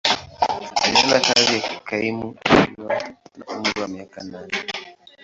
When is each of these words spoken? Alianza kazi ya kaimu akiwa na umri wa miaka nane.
Alianza 0.83 1.19
kazi 1.19 1.55
ya 1.59 1.79
kaimu 1.79 2.35
akiwa 2.43 3.01
na 3.37 3.45
umri 3.45 3.81
wa 3.81 3.87
miaka 3.87 4.23
nane. 4.23 4.53